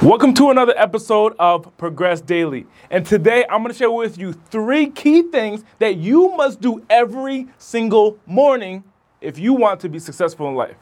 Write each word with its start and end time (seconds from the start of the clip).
Welcome 0.00 0.32
to 0.34 0.50
another 0.50 0.74
episode 0.76 1.34
of 1.40 1.76
Progress 1.76 2.20
Daily. 2.20 2.68
And 2.88 3.04
today 3.04 3.44
I'm 3.50 3.64
going 3.64 3.72
to 3.72 3.76
share 3.76 3.90
with 3.90 4.16
you 4.16 4.32
three 4.32 4.90
key 4.90 5.22
things 5.22 5.64
that 5.80 5.96
you 5.96 6.36
must 6.36 6.60
do 6.60 6.86
every 6.88 7.48
single 7.58 8.16
morning 8.24 8.84
if 9.20 9.40
you 9.40 9.54
want 9.54 9.80
to 9.80 9.88
be 9.88 9.98
successful 9.98 10.48
in 10.48 10.54
life. 10.54 10.76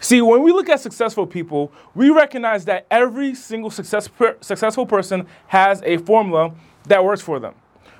See, 0.00 0.20
when 0.20 0.42
we 0.42 0.50
look 0.50 0.68
at 0.68 0.80
successful 0.80 1.28
people, 1.28 1.70
we 1.94 2.10
recognize 2.10 2.64
that 2.64 2.88
every 2.90 3.36
single 3.36 3.70
success 3.70 4.08
successful 4.40 4.84
person 4.84 5.28
has 5.46 5.80
a 5.84 5.98
formula 5.98 6.52
that 6.88 7.04
works 7.04 7.22
for 7.22 7.38
them. 7.38 7.54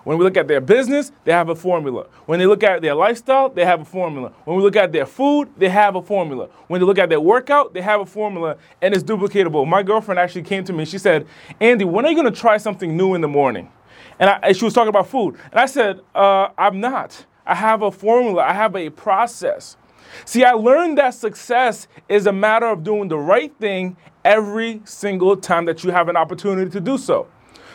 When 0.04 0.18
we 0.18 0.24
look 0.24 0.36
at 0.36 0.46
their 0.46 0.60
business, 0.60 1.10
they 1.24 1.32
have 1.32 1.48
a 1.48 1.54
formula. 1.54 2.06
When 2.26 2.38
they 2.38 2.46
look 2.46 2.62
at 2.62 2.82
their 2.82 2.94
lifestyle, 2.94 3.48
they 3.48 3.64
have 3.64 3.80
a 3.80 3.84
formula. 3.84 4.32
When 4.44 4.56
we 4.56 4.62
look 4.62 4.76
at 4.76 4.92
their 4.92 5.06
food, 5.06 5.48
they 5.56 5.70
have 5.70 5.96
a 5.96 6.02
formula. 6.02 6.48
When 6.68 6.80
they 6.80 6.86
look 6.86 6.98
at 6.98 7.08
their 7.08 7.20
workout, 7.20 7.72
they 7.72 7.80
have 7.80 8.00
a 8.02 8.06
formula 8.06 8.56
and 8.82 8.94
it's 8.94 9.02
duplicatable. 9.02 9.66
My 9.66 9.82
girlfriend 9.82 10.18
actually 10.18 10.42
came 10.42 10.62
to 10.64 10.72
me. 10.72 10.84
She 10.84 10.98
said, 10.98 11.26
Andy, 11.58 11.84
when 11.84 12.04
are 12.04 12.10
you 12.10 12.14
going 12.14 12.32
to 12.32 12.40
try 12.40 12.58
something 12.58 12.96
new 12.96 13.14
in 13.14 13.22
the 13.22 13.28
morning? 13.28 13.70
And, 14.18 14.30
I, 14.30 14.38
and 14.42 14.56
she 14.56 14.64
was 14.64 14.74
talking 14.74 14.90
about 14.90 15.08
food. 15.08 15.36
And 15.50 15.58
I 15.58 15.66
said, 15.66 16.00
uh, 16.14 16.48
I'm 16.58 16.80
not. 16.80 17.24
I 17.46 17.54
have 17.54 17.82
a 17.82 17.90
formula, 17.90 18.42
I 18.42 18.52
have 18.52 18.76
a 18.76 18.90
process. 18.90 19.76
See, 20.24 20.44
I 20.44 20.52
learned 20.52 20.98
that 20.98 21.14
success 21.14 21.88
is 22.08 22.26
a 22.26 22.32
matter 22.32 22.66
of 22.66 22.84
doing 22.84 23.08
the 23.08 23.18
right 23.18 23.52
thing 23.58 23.96
every 24.24 24.80
single 24.84 25.36
time 25.36 25.64
that 25.66 25.82
you 25.84 25.90
have 25.90 26.08
an 26.08 26.16
opportunity 26.16 26.70
to 26.70 26.80
do 26.80 26.96
so. 26.96 27.26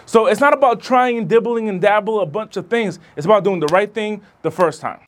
So 0.09 0.26
it's 0.26 0.41
not 0.41 0.54
about 0.55 0.81
trying 0.81 1.20
and 1.20 1.30
dibbling 1.30 1.70
and 1.70 1.80
dabble 1.80 2.20
a 2.22 2.26
bunch 2.26 2.58
of 2.58 2.68
things. 2.68 2.98
It's 3.16 3.27
about 3.27 3.44
doing 3.44 3.59
the 3.59 3.68
right 3.68 3.94
thing 3.94 4.23
the 4.41 4.49
first 4.49 4.82
time. 4.82 4.99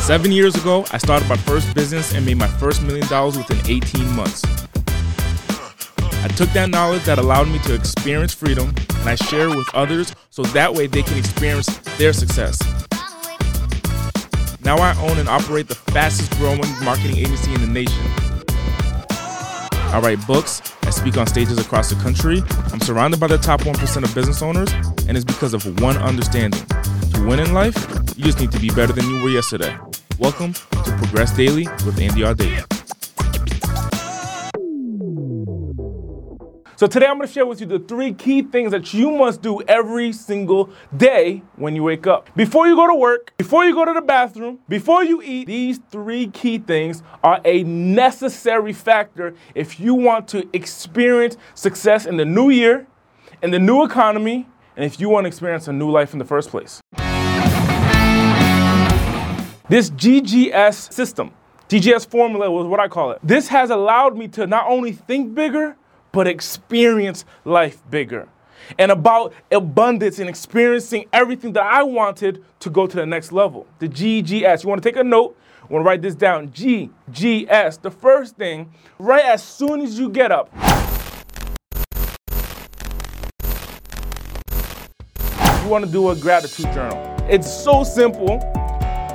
Seven 0.00 0.30
years 0.30 0.54
ago, 0.54 0.84
I 0.92 0.98
started 0.98 1.26
my 1.26 1.38
first 1.38 1.74
business 1.74 2.12
and 2.12 2.26
made 2.26 2.36
my 2.36 2.48
first 2.58 2.82
million 2.82 3.06
dollars 3.08 3.38
within 3.38 3.58
18 3.66 4.14
months. 4.14 4.44
I 6.22 6.28
took 6.36 6.50
that 6.50 6.68
knowledge 6.68 7.04
that 7.04 7.16
allowed 7.16 7.48
me 7.48 7.58
to 7.60 7.74
experience 7.74 8.34
freedom 8.34 8.74
and 8.76 9.08
I 9.08 9.14
share 9.14 9.48
it 9.48 9.56
with 9.56 9.74
others 9.74 10.14
so 10.28 10.42
that 10.42 10.74
way 10.74 10.86
they 10.86 11.02
can 11.02 11.16
experience 11.16 11.78
their 11.96 12.12
success. 12.12 12.60
Now 14.62 14.76
I 14.76 14.94
own 15.00 15.16
and 15.16 15.30
operate 15.30 15.68
the 15.68 15.76
fastest 15.76 16.30
growing 16.32 16.60
marketing 16.84 17.16
agency 17.16 17.54
in 17.54 17.62
the 17.62 17.68
nation. 17.68 18.04
I 19.94 19.98
write 20.02 20.26
books, 20.26 20.60
speak 20.98 21.16
on 21.16 21.26
stages 21.26 21.58
across 21.58 21.90
the 21.90 21.96
country. 22.02 22.42
I'm 22.72 22.80
surrounded 22.80 23.20
by 23.20 23.28
the 23.28 23.38
top 23.38 23.60
1% 23.60 24.04
of 24.04 24.14
business 24.14 24.42
owners, 24.42 24.70
and 25.06 25.16
it's 25.16 25.24
because 25.24 25.54
of 25.54 25.80
one 25.80 25.96
understanding. 25.96 26.60
To 27.14 27.24
win 27.26 27.38
in 27.38 27.54
life, 27.54 27.76
you 28.16 28.24
just 28.24 28.40
need 28.40 28.50
to 28.52 28.58
be 28.58 28.70
better 28.70 28.92
than 28.92 29.08
you 29.08 29.22
were 29.22 29.30
yesterday. 29.30 29.78
Welcome 30.18 30.54
to 30.54 30.96
Progress 30.98 31.34
Daily 31.36 31.66
with 31.86 32.00
Andy 32.00 32.22
Ardea. 32.22 32.77
So 36.78 36.86
today 36.86 37.06
I'm 37.06 37.16
going 37.16 37.26
to 37.26 37.34
share 37.34 37.44
with 37.44 37.60
you 37.60 37.66
the 37.66 37.80
three 37.80 38.14
key 38.14 38.40
things 38.40 38.70
that 38.70 38.94
you 38.94 39.10
must 39.10 39.42
do 39.42 39.60
every 39.62 40.12
single 40.12 40.70
day 40.96 41.42
when 41.56 41.74
you 41.74 41.82
wake 41.82 42.06
up. 42.06 42.30
Before 42.36 42.68
you 42.68 42.76
go 42.76 42.86
to 42.86 42.94
work, 42.94 43.32
before 43.36 43.64
you 43.64 43.74
go 43.74 43.84
to 43.84 43.92
the 43.92 44.00
bathroom, 44.00 44.60
before 44.68 45.02
you 45.02 45.20
eat, 45.20 45.48
these 45.48 45.80
three 45.90 46.28
key 46.28 46.58
things 46.58 47.02
are 47.24 47.40
a 47.44 47.64
necessary 47.64 48.72
factor 48.72 49.34
if 49.56 49.80
you 49.80 49.92
want 49.92 50.28
to 50.28 50.48
experience 50.52 51.36
success 51.54 52.06
in 52.06 52.16
the 52.16 52.24
new 52.24 52.48
year, 52.48 52.86
in 53.42 53.50
the 53.50 53.58
new 53.58 53.82
economy, 53.82 54.46
and 54.76 54.84
if 54.84 55.00
you 55.00 55.08
want 55.08 55.24
to 55.24 55.28
experience 55.28 55.66
a 55.66 55.72
new 55.72 55.90
life 55.90 56.12
in 56.12 56.20
the 56.20 56.24
first 56.24 56.48
place. 56.48 56.80
This 59.68 59.90
GGS 59.90 60.92
system, 60.92 61.32
GGS 61.68 62.08
formula 62.08 62.48
was 62.48 62.68
what 62.68 62.78
I 62.78 62.86
call 62.86 63.10
it. 63.10 63.18
This 63.24 63.48
has 63.48 63.70
allowed 63.70 64.16
me 64.16 64.28
to 64.28 64.46
not 64.46 64.68
only 64.68 64.92
think 64.92 65.34
bigger, 65.34 65.76
but 66.12 66.26
experience 66.26 67.24
life 67.44 67.82
bigger. 67.90 68.28
And 68.78 68.90
about 68.90 69.32
abundance 69.50 70.18
and 70.18 70.28
experiencing 70.28 71.06
everything 71.12 71.52
that 71.54 71.62
I 71.62 71.82
wanted 71.82 72.44
to 72.60 72.70
go 72.70 72.86
to 72.86 72.96
the 72.96 73.06
next 73.06 73.32
level. 73.32 73.66
The 73.78 73.88
GGS. 73.88 74.62
You 74.62 74.68
want 74.68 74.82
to 74.82 74.88
take 74.88 74.98
a 74.98 75.04
note? 75.04 75.36
I 75.62 75.72
want 75.72 75.84
to 75.84 75.88
write 75.88 76.02
this 76.02 76.14
down. 76.14 76.48
GGS. 76.48 77.80
The 77.80 77.90
first 77.90 78.36
thing, 78.36 78.72
right 78.98 79.24
as 79.24 79.42
soon 79.42 79.80
as 79.80 79.98
you 79.98 80.10
get 80.10 80.32
up, 80.32 80.50
you 85.62 85.68
want 85.68 85.84
to 85.84 85.90
do 85.90 86.10
a 86.10 86.16
gratitude 86.16 86.72
journal. 86.72 87.16
It's 87.28 87.50
so 87.50 87.84
simple, 87.84 88.38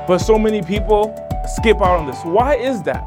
but 0.08 0.20
so 0.20 0.38
many 0.38 0.62
people 0.62 1.16
skip 1.48 1.78
out 1.78 2.00
on 2.00 2.08
this. 2.08 2.22
Why 2.24 2.56
is 2.56 2.82
that? 2.84 3.02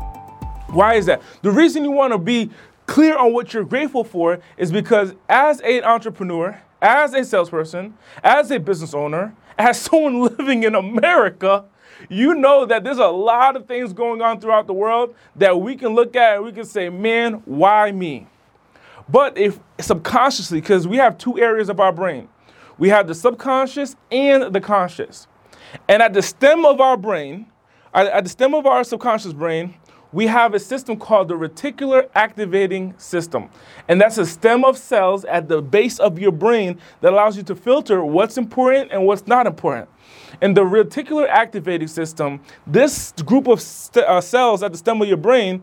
Why 0.69 0.95
is 0.95 1.07
that? 1.07 1.23
The 1.43 1.51
reason 1.51 1.85
you 1.85 1.93
want 1.93 2.13
to 2.13 2.19
be 2.19 2.51
clear 2.87 3.17
on 3.17 3.33
what 3.33 3.53
you're 3.53 3.65
grateful 3.65 4.05
for 4.05 4.41
is 4.57 4.73
because 4.73 5.15
as 5.29 5.61
an 5.61 5.85
entrepreneur, 5.85 6.61
as 6.81 7.15
a 7.15 7.25
salesperson, 7.25 7.97
as 8.23 8.51
a 8.51 8.59
business 8.59 8.95
owner, 8.95 9.35
as 9.59 9.81
someone 9.81 10.21
living 10.21 10.63
in 10.63 10.75
America, 10.75 11.65
you 12.09 12.35
know 12.35 12.67
that 12.67 12.85
there's 12.85 12.99
a 12.99 13.07
lot 13.07 13.57
of 13.57 13.67
things 13.67 13.93
going 13.93 14.21
on 14.21 14.41
throughout 14.41 14.67
the 14.67 14.73
world 14.73 15.15
that 15.35 15.61
we 15.61 15.77
can 15.77 15.95
look 15.95 16.15
at 16.15 16.37
and 16.37 16.45
we 16.45 16.53
can 16.53 16.65
say, 16.65 16.91
man, 16.91 17.35
why 17.47 17.91
me? 17.91 18.27
But 19.09 19.39
if 19.39 19.59
subconsciously, 19.81 20.61
because 20.61 20.87
we 20.87 20.97
have 20.99 21.17
two 21.17 21.39
areas 21.39 21.69
of 21.69 21.81
our 21.81 21.93
brain, 21.93 22.29
we 22.77 22.91
have 22.91 23.07
the 23.07 23.15
subconscious 23.15 23.97
and 24.11 24.55
the 24.55 24.61
conscious. 24.61 25.27
And 25.89 26.03
at 26.03 26.13
the 26.13 26.23
stem 26.23 26.65
of 26.65 26.81
our 26.81 26.97
brain, 26.97 27.47
at 27.95 28.25
the 28.25 28.31
stem 28.31 28.55
of 28.55 28.67
our 28.67 28.85
subconscious 28.85 29.33
brain, 29.33 29.75
we 30.17 30.27
have 30.27 30.55
a 30.55 30.59
system 30.59 30.97
called 30.97 31.29
the 31.29 31.35
reticular 31.35 32.09
activating 32.15 32.95
system. 32.97 33.51
And 33.87 34.01
that's 34.01 34.17
a 34.17 34.25
stem 34.25 34.65
of 34.65 34.79
cells 34.79 35.27
at 35.27 35.47
the 35.47 35.61
base 35.61 35.99
of 35.99 36.19
your 36.19 36.33
brain 36.33 36.79
that 37.03 37.13
allows 37.13 37.37
you 37.37 37.43
to 37.43 37.55
filter 37.55 38.03
what's 38.03 38.39
important 38.39 38.93
and 38.93 39.05
what's 39.05 39.27
not 39.27 39.47
important. 39.47 39.91
In 40.41 40.55
the 40.55 40.63
reticular 40.63 41.29
activating 41.29 41.89
system, 41.89 42.41
this 42.67 43.13
group 43.27 43.47
of 43.47 43.61
st- 43.61 44.07
uh, 44.07 44.23
cells 44.23 44.63
at 44.63 44.73
the 44.73 44.79
stem 44.79 45.03
of 45.03 45.07
your 45.09 45.19
brain 45.19 45.63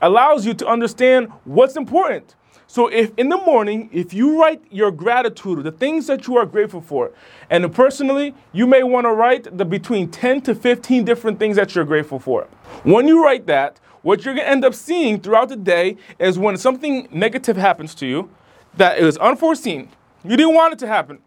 allows 0.00 0.44
you 0.44 0.52
to 0.54 0.66
understand 0.66 1.28
what's 1.44 1.76
important. 1.76 2.34
So 2.72 2.88
if 2.88 3.12
in 3.18 3.28
the 3.28 3.36
morning, 3.36 3.88
if 3.92 4.14
you 4.14 4.40
write 4.40 4.62
your 4.70 4.90
gratitude, 4.90 5.62
the 5.62 5.70
things 5.70 6.06
that 6.06 6.26
you 6.26 6.38
are 6.38 6.46
grateful 6.46 6.80
for, 6.80 7.12
and 7.50 7.72
personally, 7.72 8.34
you 8.52 8.66
may 8.66 8.82
want 8.82 9.04
to 9.04 9.12
write 9.12 9.58
the 9.58 9.64
between 9.64 10.10
10 10.10 10.40
to 10.40 10.54
15 10.54 11.04
different 11.04 11.38
things 11.38 11.54
that 11.56 11.74
you're 11.74 11.84
grateful 11.84 12.18
for. 12.18 12.48
When 12.82 13.06
you 13.06 13.22
write 13.22 13.46
that, 13.46 13.78
what 14.02 14.24
you're 14.24 14.34
going 14.34 14.44
to 14.44 14.50
end 14.50 14.64
up 14.64 14.74
seeing 14.74 15.20
throughout 15.20 15.48
the 15.48 15.56
day 15.56 15.96
is 16.18 16.38
when 16.38 16.56
something 16.56 17.08
negative 17.10 17.56
happens 17.56 17.94
to 17.96 18.06
you 18.06 18.28
that 18.76 18.98
is 18.98 19.16
unforeseen, 19.18 19.88
you 20.24 20.36
didn't 20.36 20.54
want 20.54 20.72
it 20.72 20.78
to 20.80 20.86
happen. 20.86 21.18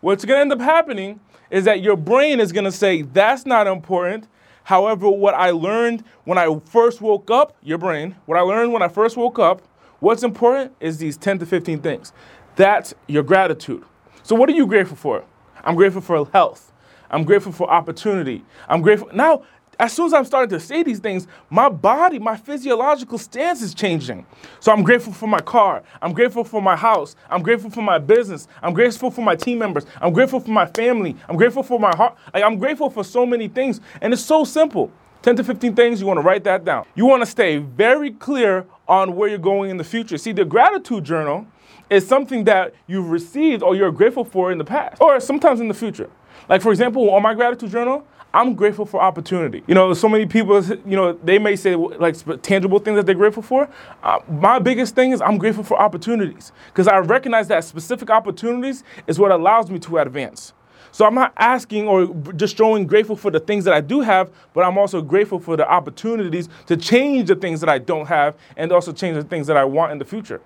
What's 0.00 0.24
going 0.24 0.38
to 0.38 0.40
end 0.40 0.52
up 0.52 0.60
happening 0.60 1.20
is 1.50 1.64
that 1.64 1.82
your 1.82 1.96
brain 1.96 2.40
is 2.40 2.52
going 2.52 2.64
to 2.64 2.72
say, 2.72 3.02
that's 3.02 3.44
not 3.44 3.66
important. 3.66 4.28
However, 4.64 5.10
what 5.10 5.34
I 5.34 5.50
learned 5.50 6.04
when 6.24 6.38
I 6.38 6.58
first 6.66 7.00
woke 7.00 7.30
up, 7.30 7.56
your 7.62 7.78
brain, 7.78 8.16
what 8.26 8.38
I 8.38 8.42
learned 8.42 8.72
when 8.72 8.82
I 8.82 8.88
first 8.88 9.16
woke 9.16 9.38
up, 9.38 9.62
what's 9.98 10.22
important 10.22 10.72
is 10.80 10.98
these 10.98 11.16
10 11.16 11.40
to 11.40 11.46
15 11.46 11.80
things. 11.80 12.12
That's 12.56 12.94
your 13.08 13.22
gratitude. 13.22 13.84
So, 14.22 14.34
what 14.34 14.48
are 14.48 14.52
you 14.52 14.66
grateful 14.66 14.96
for? 14.96 15.24
I'm 15.64 15.74
grateful 15.74 16.02
for 16.02 16.28
health. 16.32 16.72
I'm 17.10 17.24
grateful 17.24 17.52
for 17.52 17.68
opportunity. 17.68 18.44
I'm 18.68 18.82
grateful. 18.82 19.08
Now, 19.12 19.42
as 19.80 19.94
soon 19.94 20.06
as 20.06 20.12
I'm 20.12 20.26
starting 20.26 20.50
to 20.50 20.60
say 20.60 20.82
these 20.82 20.98
things, 20.98 21.26
my 21.48 21.70
body, 21.70 22.18
my 22.18 22.36
physiological 22.36 23.16
stance 23.16 23.62
is 23.62 23.72
changing. 23.72 24.26
So 24.60 24.70
I'm 24.70 24.82
grateful 24.82 25.14
for 25.14 25.26
my 25.26 25.40
car. 25.40 25.82
I'm 26.02 26.12
grateful 26.12 26.44
for 26.44 26.60
my 26.60 26.76
house. 26.76 27.16
I'm 27.30 27.42
grateful 27.42 27.70
for 27.70 27.80
my 27.80 27.98
business. 27.98 28.46
I'm 28.62 28.74
grateful 28.74 29.10
for 29.10 29.22
my 29.22 29.34
team 29.34 29.58
members. 29.58 29.86
I'm 30.02 30.12
grateful 30.12 30.38
for 30.38 30.50
my 30.50 30.66
family. 30.66 31.16
I'm 31.30 31.36
grateful 31.36 31.62
for 31.62 31.80
my 31.80 31.96
heart. 31.96 32.14
Like, 32.34 32.44
I'm 32.44 32.58
grateful 32.58 32.90
for 32.90 33.02
so 33.02 33.24
many 33.24 33.48
things. 33.48 33.80
And 34.02 34.12
it's 34.12 34.22
so 34.22 34.44
simple. 34.44 34.92
10 35.22 35.36
to 35.36 35.44
15 35.44 35.74
things, 35.74 36.00
you 36.00 36.06
want 36.06 36.18
to 36.18 36.22
write 36.22 36.44
that 36.44 36.66
down. 36.66 36.84
You 36.94 37.06
want 37.06 37.22
to 37.22 37.26
stay 37.26 37.56
very 37.56 38.10
clear 38.10 38.66
on 38.86 39.16
where 39.16 39.30
you're 39.30 39.38
going 39.38 39.70
in 39.70 39.78
the 39.78 39.84
future. 39.84 40.18
See, 40.18 40.32
the 40.32 40.44
gratitude 40.44 41.04
journal 41.04 41.46
is 41.88 42.06
something 42.06 42.44
that 42.44 42.74
you've 42.86 43.10
received 43.10 43.62
or 43.62 43.74
you're 43.74 43.92
grateful 43.92 44.24
for 44.24 44.52
in 44.52 44.58
the 44.58 44.64
past 44.64 45.00
or 45.00 45.20
sometimes 45.20 45.60
in 45.60 45.68
the 45.68 45.74
future. 45.74 46.10
Like, 46.50 46.60
for 46.60 46.70
example, 46.70 47.10
on 47.10 47.22
my 47.22 47.32
gratitude 47.32 47.70
journal, 47.70 48.06
I'm 48.32 48.54
grateful 48.54 48.86
for 48.86 49.00
opportunity. 49.00 49.62
You 49.66 49.74
know, 49.74 49.92
so 49.92 50.08
many 50.08 50.24
people, 50.26 50.62
you 50.64 50.96
know, 50.96 51.12
they 51.14 51.38
may 51.38 51.56
say 51.56 51.74
like 51.74 52.16
tangible 52.42 52.78
things 52.78 52.96
that 52.96 53.06
they're 53.06 53.14
grateful 53.14 53.42
for. 53.42 53.68
Uh, 54.02 54.20
my 54.28 54.58
biggest 54.58 54.94
thing 54.94 55.10
is 55.10 55.20
I'm 55.20 55.36
grateful 55.36 55.64
for 55.64 55.80
opportunities 55.80 56.52
because 56.68 56.86
I 56.86 56.98
recognize 56.98 57.48
that 57.48 57.64
specific 57.64 58.08
opportunities 58.08 58.84
is 59.06 59.18
what 59.18 59.32
allows 59.32 59.70
me 59.70 59.78
to 59.80 59.98
advance. 59.98 60.52
So 60.92 61.06
I'm 61.06 61.14
not 61.14 61.32
asking 61.36 61.86
or 61.88 62.06
just 62.34 62.56
showing 62.56 62.86
grateful 62.86 63.16
for 63.16 63.30
the 63.30 63.40
things 63.40 63.64
that 63.64 63.74
I 63.74 63.80
do 63.80 64.00
have, 64.00 64.30
but 64.54 64.64
I'm 64.64 64.76
also 64.78 65.00
grateful 65.02 65.38
for 65.38 65.56
the 65.56 65.68
opportunities 65.68 66.48
to 66.66 66.76
change 66.76 67.28
the 67.28 67.36
things 67.36 67.60
that 67.60 67.68
I 67.68 67.78
don't 67.78 68.06
have 68.06 68.36
and 68.56 68.72
also 68.72 68.92
change 68.92 69.16
the 69.16 69.24
things 69.24 69.46
that 69.46 69.56
I 69.56 69.64
want 69.64 69.92
in 69.92 69.98
the 69.98 70.04
future. 70.04 70.40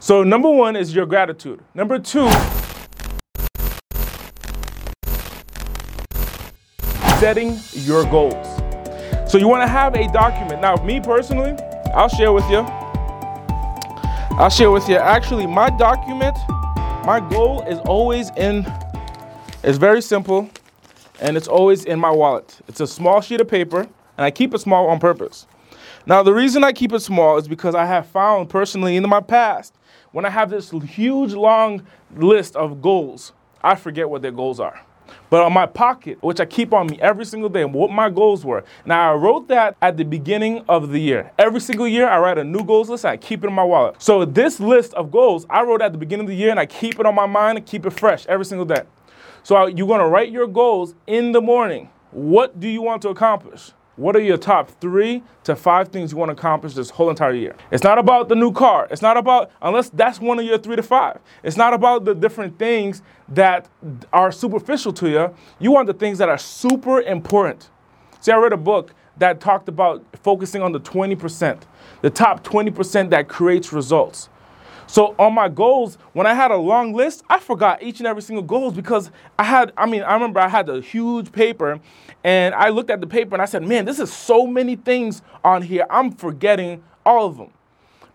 So 0.00 0.22
number 0.22 0.50
one 0.50 0.76
is 0.76 0.94
your 0.94 1.06
gratitude. 1.06 1.60
Number 1.74 1.98
two, 1.98 2.28
setting 7.26 7.58
your 7.72 8.04
goals. 8.04 8.46
So 9.28 9.36
you 9.36 9.48
want 9.48 9.64
to 9.64 9.66
have 9.66 9.96
a 9.96 10.06
document. 10.12 10.60
Now, 10.60 10.76
me 10.76 11.00
personally, 11.00 11.56
I'll 11.92 12.08
share 12.08 12.32
with 12.32 12.48
you. 12.48 12.58
I'll 14.38 14.48
share 14.48 14.70
with 14.70 14.88
you. 14.88 14.94
Actually, 14.94 15.44
my 15.48 15.68
document, 15.70 16.36
my 17.04 17.18
goal 17.28 17.62
is 17.62 17.80
always 17.80 18.30
in, 18.36 18.64
it's 19.64 19.76
very 19.76 20.02
simple, 20.02 20.48
and 21.20 21.36
it's 21.36 21.48
always 21.48 21.84
in 21.84 21.98
my 21.98 22.12
wallet. 22.12 22.60
It's 22.68 22.78
a 22.78 22.86
small 22.86 23.20
sheet 23.20 23.40
of 23.40 23.48
paper, 23.48 23.80
and 23.80 24.24
I 24.24 24.30
keep 24.30 24.54
it 24.54 24.60
small 24.60 24.86
on 24.86 25.00
purpose. 25.00 25.48
Now, 26.06 26.22
the 26.22 26.32
reason 26.32 26.62
I 26.62 26.70
keep 26.70 26.92
it 26.92 27.00
small 27.00 27.38
is 27.38 27.48
because 27.48 27.74
I 27.74 27.86
have 27.86 28.06
found 28.06 28.50
personally 28.50 28.94
in 28.94 29.02
my 29.08 29.20
past, 29.20 29.74
when 30.12 30.24
I 30.24 30.30
have 30.30 30.48
this 30.48 30.70
huge 30.70 31.32
long 31.32 31.84
list 32.14 32.54
of 32.54 32.80
goals, 32.80 33.32
I 33.64 33.74
forget 33.74 34.08
what 34.08 34.22
their 34.22 34.30
goals 34.30 34.60
are. 34.60 34.80
But 35.30 35.42
on 35.42 35.52
my 35.52 35.66
pocket, 35.66 36.18
which 36.22 36.40
I 36.40 36.44
keep 36.44 36.72
on 36.72 36.86
me 36.86 36.98
every 37.00 37.24
single 37.24 37.48
day, 37.48 37.64
what 37.64 37.90
my 37.90 38.10
goals 38.10 38.44
were. 38.44 38.64
Now, 38.84 39.12
I 39.12 39.14
wrote 39.14 39.48
that 39.48 39.76
at 39.82 39.96
the 39.96 40.04
beginning 40.04 40.64
of 40.68 40.90
the 40.90 40.98
year. 40.98 41.32
Every 41.38 41.60
single 41.60 41.88
year, 41.88 42.08
I 42.08 42.18
write 42.18 42.38
a 42.38 42.44
new 42.44 42.64
goals 42.64 42.88
list 42.88 43.04
and 43.04 43.12
I 43.12 43.16
keep 43.16 43.44
it 43.44 43.46
in 43.46 43.52
my 43.52 43.64
wallet. 43.64 43.96
So, 43.98 44.24
this 44.24 44.60
list 44.60 44.94
of 44.94 45.10
goals, 45.10 45.46
I 45.50 45.62
wrote 45.62 45.82
at 45.82 45.92
the 45.92 45.98
beginning 45.98 46.26
of 46.26 46.30
the 46.30 46.36
year 46.36 46.50
and 46.50 46.60
I 46.60 46.66
keep 46.66 46.98
it 46.98 47.06
on 47.06 47.14
my 47.14 47.26
mind 47.26 47.58
and 47.58 47.66
keep 47.66 47.86
it 47.86 47.90
fresh 47.90 48.26
every 48.26 48.44
single 48.44 48.66
day. 48.66 48.82
So, 49.42 49.66
you're 49.66 49.88
gonna 49.88 50.08
write 50.08 50.30
your 50.30 50.46
goals 50.46 50.94
in 51.06 51.32
the 51.32 51.40
morning. 51.40 51.90
What 52.10 52.58
do 52.58 52.68
you 52.68 52.82
want 52.82 53.02
to 53.02 53.08
accomplish? 53.10 53.72
What 53.96 54.14
are 54.14 54.20
your 54.20 54.36
top 54.36 54.70
three 54.78 55.22
to 55.44 55.56
five 55.56 55.88
things 55.88 56.12
you 56.12 56.18
want 56.18 56.28
to 56.28 56.34
accomplish 56.34 56.74
this 56.74 56.90
whole 56.90 57.08
entire 57.08 57.32
year? 57.32 57.56
It's 57.70 57.82
not 57.82 57.98
about 57.98 58.28
the 58.28 58.34
new 58.34 58.52
car. 58.52 58.86
It's 58.90 59.00
not 59.00 59.16
about, 59.16 59.50
unless 59.62 59.88
that's 59.88 60.20
one 60.20 60.38
of 60.38 60.44
your 60.44 60.58
three 60.58 60.76
to 60.76 60.82
five. 60.82 61.18
It's 61.42 61.56
not 61.56 61.72
about 61.72 62.04
the 62.04 62.14
different 62.14 62.58
things 62.58 63.00
that 63.28 63.68
are 64.12 64.30
superficial 64.30 64.92
to 64.94 65.08
you. 65.08 65.34
You 65.58 65.72
want 65.72 65.86
the 65.86 65.94
things 65.94 66.18
that 66.18 66.28
are 66.28 66.36
super 66.36 67.00
important. 67.00 67.70
See, 68.20 68.32
I 68.32 68.36
read 68.36 68.52
a 68.52 68.58
book 68.58 68.92
that 69.16 69.40
talked 69.40 69.66
about 69.68 70.04
focusing 70.22 70.60
on 70.60 70.72
the 70.72 70.80
20%, 70.80 71.62
the 72.02 72.10
top 72.10 72.44
20% 72.44 73.08
that 73.10 73.28
creates 73.28 73.72
results. 73.72 74.28
So 74.86 75.14
on 75.18 75.34
my 75.34 75.48
goals, 75.48 75.98
when 76.12 76.26
I 76.26 76.34
had 76.34 76.50
a 76.50 76.56
long 76.56 76.92
list, 76.92 77.24
I 77.28 77.38
forgot 77.38 77.82
each 77.82 77.98
and 77.98 78.06
every 78.06 78.22
single 78.22 78.42
goals 78.42 78.74
because 78.74 79.10
I 79.38 79.44
had, 79.44 79.72
I 79.76 79.86
mean, 79.86 80.02
I 80.02 80.14
remember 80.14 80.40
I 80.40 80.48
had 80.48 80.68
a 80.68 80.80
huge 80.80 81.32
paper 81.32 81.80
and 82.22 82.54
I 82.54 82.68
looked 82.68 82.90
at 82.90 83.00
the 83.00 83.06
paper 83.06 83.34
and 83.34 83.42
I 83.42 83.46
said, 83.46 83.62
man, 83.62 83.84
this 83.84 83.98
is 83.98 84.12
so 84.12 84.46
many 84.46 84.76
things 84.76 85.22
on 85.44 85.62
here. 85.62 85.86
I'm 85.90 86.12
forgetting 86.12 86.82
all 87.04 87.26
of 87.26 87.36
them. 87.36 87.50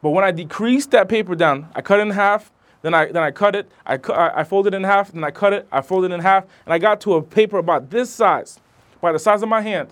But 0.02 0.12
when 0.12 0.24
I 0.24 0.32
decreased 0.32 0.92
that 0.92 1.10
paper 1.10 1.36
down, 1.36 1.68
I 1.76 1.82
cut 1.82 2.00
it 2.00 2.04
in 2.04 2.10
half, 2.12 2.52
then 2.82 2.94
I, 2.94 3.12
then 3.12 3.22
I 3.22 3.32
cut 3.32 3.56
it, 3.56 3.70
I, 3.86 3.98
cu- 3.98 4.14
I 4.14 4.44
folded 4.44 4.74
it 4.74 4.78
in 4.78 4.84
half, 4.84 5.12
then 5.12 5.24
I 5.24 5.30
cut 5.30 5.54
it, 5.54 5.68
I 5.72 5.82
folded 5.82 6.12
it 6.12 6.16
in 6.16 6.20
half, 6.22 6.46
and 6.66 6.74
I 6.74 6.80
got 6.80 7.00
to 7.02 7.14
a 7.16 7.22
paper 7.22 7.60
about 7.60 7.92
this 7.92 8.10
size, 8.10 8.60
by 9.00 9.12
the 9.12 9.20
size 9.20 9.44
of 9.44 9.50
my 9.50 9.62
hand. 9.62 9.90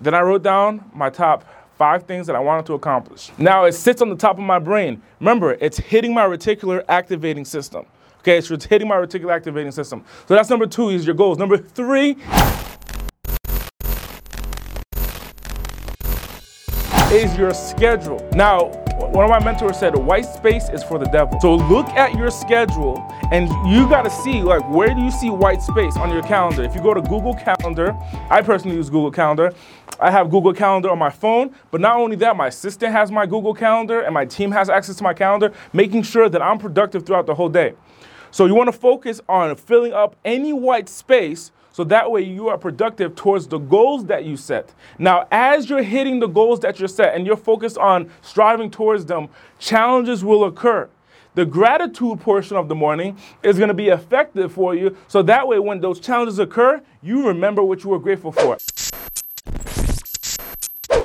Then 0.00 0.14
I 0.14 0.20
wrote 0.20 0.44
down 0.44 0.88
my 0.94 1.10
top 1.10 1.44
five 1.78 2.02
things 2.02 2.26
that 2.26 2.36
I 2.36 2.40
wanted 2.40 2.66
to 2.66 2.74
accomplish. 2.74 3.30
Now 3.38 3.64
it 3.64 3.72
sits 3.72 4.02
on 4.02 4.10
the 4.10 4.16
top 4.16 4.36
of 4.36 4.44
my 4.44 4.58
brain. 4.58 5.00
Remember, 5.20 5.52
it's 5.52 5.78
hitting 5.78 6.12
my 6.12 6.26
reticular 6.26 6.84
activating 6.88 7.44
system. 7.44 7.86
Okay, 8.18 8.36
it's 8.36 8.64
hitting 8.64 8.88
my 8.88 8.96
reticular 8.96 9.32
activating 9.32 9.70
system. 9.70 10.04
So 10.26 10.34
that's 10.34 10.50
number 10.50 10.66
two 10.66 10.90
is 10.90 11.06
your 11.06 11.14
goals. 11.14 11.38
Number 11.38 11.56
three 11.56 12.16
is 17.10 17.38
your 17.38 17.54
schedule. 17.54 18.28
Now, 18.32 18.84
one 18.98 19.24
of 19.24 19.30
my 19.30 19.42
mentors 19.42 19.78
said 19.78 19.96
white 19.96 20.26
space 20.26 20.68
is 20.70 20.82
for 20.82 20.98
the 20.98 21.06
devil. 21.06 21.38
So 21.40 21.54
look 21.54 21.88
at 21.90 22.14
your 22.16 22.30
schedule 22.30 22.98
and 23.30 23.48
you 23.72 23.88
got 23.88 24.02
to 24.02 24.10
see 24.10 24.42
like 24.42 24.68
where 24.68 24.92
do 24.92 25.00
you 25.00 25.10
see 25.10 25.30
white 25.30 25.62
space 25.62 25.96
on 25.96 26.10
your 26.10 26.22
calendar? 26.22 26.64
If 26.64 26.74
you 26.74 26.82
go 26.82 26.94
to 26.94 27.00
Google 27.02 27.34
Calendar, 27.34 27.96
I 28.28 28.42
personally 28.42 28.76
use 28.76 28.90
Google 28.90 29.12
Calendar. 29.12 29.52
I 30.00 30.10
have 30.10 30.30
Google 30.30 30.52
Calendar 30.52 30.90
on 30.90 30.98
my 30.98 31.10
phone, 31.10 31.54
but 31.70 31.80
not 31.80 31.96
only 31.96 32.16
that, 32.16 32.36
my 32.36 32.48
assistant 32.48 32.92
has 32.92 33.10
my 33.10 33.24
Google 33.24 33.54
Calendar 33.54 34.02
and 34.02 34.12
my 34.12 34.24
team 34.24 34.50
has 34.52 34.68
access 34.68 34.96
to 34.96 35.04
my 35.04 35.14
calendar, 35.14 35.52
making 35.72 36.02
sure 36.02 36.28
that 36.28 36.42
I'm 36.42 36.58
productive 36.58 37.06
throughout 37.06 37.26
the 37.26 37.34
whole 37.34 37.48
day. 37.48 37.74
So 38.30 38.46
you 38.46 38.54
want 38.54 38.68
to 38.68 38.78
focus 38.78 39.20
on 39.28 39.54
filling 39.56 39.92
up 39.92 40.16
any 40.24 40.52
white 40.52 40.88
space 40.88 41.50
so 41.78 41.84
that 41.84 42.10
way 42.10 42.20
you 42.22 42.48
are 42.48 42.58
productive 42.58 43.14
towards 43.14 43.46
the 43.46 43.58
goals 43.58 44.06
that 44.06 44.24
you 44.24 44.36
set. 44.36 44.74
Now, 44.98 45.28
as 45.30 45.70
you're 45.70 45.84
hitting 45.84 46.18
the 46.18 46.26
goals 46.26 46.58
that 46.58 46.80
you're 46.80 46.88
set 46.88 47.14
and 47.14 47.24
you're 47.24 47.36
focused 47.36 47.78
on 47.78 48.10
striving 48.20 48.68
towards 48.68 49.04
them, 49.04 49.28
challenges 49.60 50.24
will 50.24 50.42
occur. 50.42 50.88
The 51.36 51.46
gratitude 51.46 52.18
portion 52.18 52.56
of 52.56 52.68
the 52.68 52.74
morning 52.74 53.16
is 53.44 53.58
going 53.58 53.68
to 53.68 53.74
be 53.74 53.90
effective 53.90 54.50
for 54.50 54.74
you. 54.74 54.96
So 55.06 55.22
that 55.22 55.46
way, 55.46 55.60
when 55.60 55.80
those 55.80 56.00
challenges 56.00 56.40
occur, 56.40 56.82
you 57.00 57.28
remember 57.28 57.62
what 57.62 57.84
you 57.84 57.90
were 57.90 58.00
grateful 58.00 58.32
for 58.32 58.58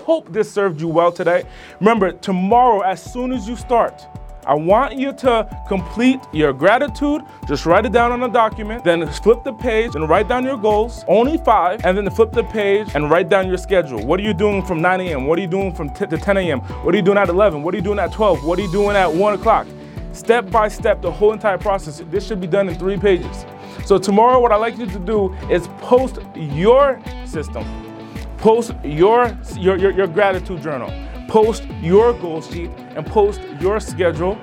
hope 0.03 0.33
this 0.33 0.51
served 0.51 0.81
you 0.81 0.87
well 0.87 1.11
today. 1.11 1.43
Remember, 1.79 2.11
tomorrow, 2.11 2.81
as 2.81 3.01
soon 3.01 3.31
as 3.31 3.47
you 3.47 3.55
start, 3.55 4.05
I 4.45 4.53
want 4.53 4.95
you 4.95 5.13
to 5.13 5.63
complete 5.67 6.19
your 6.31 6.53
gratitude. 6.53 7.23
Just 7.47 7.65
write 7.65 7.85
it 7.85 7.91
down 7.91 8.11
on 8.11 8.23
a 8.23 8.29
document, 8.29 8.83
then 8.83 9.07
flip 9.07 9.43
the 9.43 9.53
page 9.53 9.95
and 9.95 10.07
write 10.09 10.27
down 10.27 10.43
your 10.43 10.57
goals, 10.57 11.03
only 11.07 11.37
five, 11.37 11.83
and 11.85 11.97
then 11.97 12.09
flip 12.09 12.31
the 12.31 12.43
page 12.43 12.87
and 12.95 13.09
write 13.09 13.29
down 13.29 13.47
your 13.47 13.57
schedule. 13.57 14.05
What 14.05 14.19
are 14.19 14.23
you 14.23 14.33
doing 14.33 14.63
from 14.63 14.81
9 14.81 15.01
a.m.? 15.01 15.25
What 15.25 15.39
are 15.39 15.41
you 15.41 15.47
doing 15.47 15.73
from 15.73 15.89
t- 15.89 16.05
to 16.05 16.17
10 16.17 16.37
a.m.? 16.37 16.59
What 16.59 16.93
are 16.93 16.97
you 16.97 17.03
doing 17.03 17.17
at 17.17 17.29
11? 17.29 17.63
What 17.63 17.73
are 17.73 17.77
you 17.77 17.83
doing 17.83 17.99
at 17.99 18.11
12? 18.11 18.43
What 18.43 18.59
are 18.59 18.61
you 18.61 18.71
doing 18.71 18.95
at 18.95 19.11
1 19.11 19.33
o'clock? 19.33 19.67
Step 20.11 20.49
by 20.51 20.67
step, 20.67 21.01
the 21.01 21.11
whole 21.11 21.33
entire 21.33 21.57
process. 21.57 22.01
This 22.09 22.27
should 22.27 22.39
be 22.39 22.47
done 22.47 22.69
in 22.69 22.75
three 22.75 22.97
pages. 22.97 23.45
So, 23.85 23.97
tomorrow, 23.97 24.39
what 24.39 24.51
I'd 24.51 24.57
like 24.57 24.77
you 24.77 24.85
to 24.85 24.99
do 24.99 25.33
is 25.49 25.67
post 25.79 26.19
your 26.35 27.01
system 27.25 27.65
Post 28.43 28.73
your, 28.83 29.37
your, 29.55 29.77
your, 29.77 29.91
your 29.91 30.05
gratitude 30.05 30.61
journal. 30.61 30.91
Post 31.33 31.63
your 31.81 32.13
goal 32.13 32.43
sheet 32.43 32.69
and 32.95 33.03
post 33.07 33.41
your 33.59 33.79
schedule. 33.79 34.37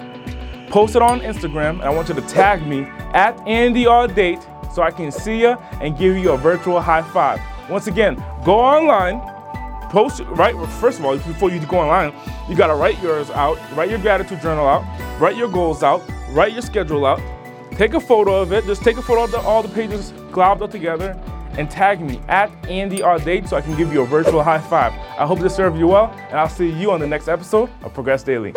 Post 0.71 0.97
it 0.97 1.03
on 1.03 1.21
Instagram. 1.21 1.75
And 1.75 1.83
I 1.83 1.91
want 1.91 2.09
you 2.09 2.17
to 2.17 2.21
tag 2.23 2.67
me 2.67 2.83
at 3.15 3.39
Andy 3.47 3.85
Date 4.13 4.41
so 4.75 4.83
I 4.83 4.91
can 4.91 5.13
see 5.13 5.41
you 5.41 5.51
and 5.81 5.97
give 5.97 6.17
you 6.17 6.33
a 6.33 6.37
virtual 6.37 6.81
high 6.81 7.03
five. 7.03 7.39
Once 7.71 7.87
again, 7.87 8.17
go 8.45 8.59
online, 8.59 9.21
post 9.89 10.23
right 10.31 10.53
first 10.81 10.99
of 10.99 11.05
all 11.05 11.17
before 11.17 11.49
you 11.51 11.65
go 11.67 11.79
online 11.79 12.13
you 12.49 12.57
got 12.57 12.69
to 12.69 12.75
write 12.75 13.01
yours 13.03 13.29
out 13.31 13.59
write 13.77 13.91
your 13.91 13.99
gratitude 13.99 14.41
journal 14.41 14.65
out 14.67 14.85
write 15.21 15.37
your 15.37 15.49
goals 15.49 15.83
out 15.83 16.01
write 16.31 16.53
your 16.53 16.63
schedule 16.63 17.05
out 17.05 17.21
take 17.73 17.95
a 17.95 18.01
photo 18.01 18.41
of 18.41 18.53
it 18.53 18.65
just 18.67 18.83
take 18.83 18.97
a 18.99 19.03
photo 19.03 19.25
of 19.25 19.33
the, 19.33 19.39
all 19.39 19.65
the 19.65 19.69
pages 19.69 20.13
globbed 20.31 20.63
up 20.63 20.71
together 20.71 21.21
and 21.59 21.71
tag 21.71 22.01
me 22.01 22.21
at 22.29 22.51
Andy 22.67 23.03
R. 23.03 23.19
Date 23.19 23.49
so 23.49 23.57
I 23.57 23.61
can 23.61 23.77
give 23.77 23.93
you 23.93 24.03
a 24.03 24.07
virtual 24.07 24.43
high 24.43 24.61
five. 24.61 24.93
I 25.19 25.27
hope 25.27 25.39
this 25.41 25.55
served 25.55 25.79
you 25.79 25.89
well, 25.89 26.11
and 26.29 26.39
I'll 26.39 26.49
see 26.49 26.71
you 26.71 26.91
on 26.93 27.01
the 27.01 27.07
next 27.07 27.29
episode 27.29 27.71
of 27.83 27.93
Progress 27.93 28.23
Daily. 28.23 28.55